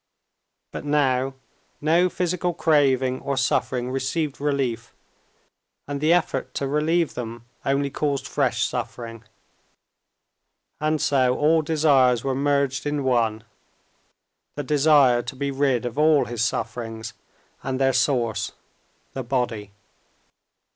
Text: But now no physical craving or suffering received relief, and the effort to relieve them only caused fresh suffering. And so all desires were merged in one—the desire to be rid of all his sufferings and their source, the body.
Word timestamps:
But 0.71 0.83
now 0.83 1.35
no 1.79 2.09
physical 2.09 2.55
craving 2.55 3.19
or 3.21 3.37
suffering 3.37 3.91
received 3.91 4.41
relief, 4.41 4.95
and 5.87 6.01
the 6.01 6.11
effort 6.11 6.55
to 6.55 6.65
relieve 6.67 7.13
them 7.13 7.45
only 7.63 7.91
caused 7.91 8.27
fresh 8.27 8.63
suffering. 8.65 9.23
And 10.79 10.99
so 10.99 11.37
all 11.37 11.61
desires 11.61 12.23
were 12.23 12.33
merged 12.33 12.87
in 12.87 13.03
one—the 13.03 13.43
desire 14.63 15.21
to 15.21 15.35
be 15.35 15.51
rid 15.51 15.85
of 15.85 15.99
all 15.99 16.25
his 16.25 16.43
sufferings 16.43 17.13
and 17.61 17.79
their 17.79 17.93
source, 17.93 18.53
the 19.13 19.21
body. 19.23 19.69